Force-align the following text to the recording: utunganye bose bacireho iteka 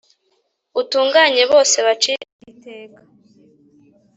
utunganye 0.81 1.43
bose 1.51 1.77
bacireho 1.87 2.35
iteka 2.51 3.01